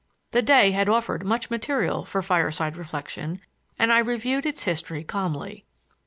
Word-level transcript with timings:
The 0.31 0.41
day 0.41 0.71
had 0.71 0.89
offered 0.89 1.23
much 1.23 1.51
material 1.51 2.05
for 2.05 2.23
fireside 2.23 2.75
reflection, 2.75 3.39
and 3.77 3.93
I 3.93 3.99
reviewed 3.99 4.47
its 4.47 4.63
history 4.63 5.03
calmly. 5.03 5.63